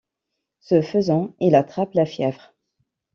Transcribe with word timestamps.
Ce 0.61 0.81
faisant, 0.81 1.35
il 1.39 1.53
attrape 1.53 1.93
la 1.93 2.07
fièvre. 2.07 2.55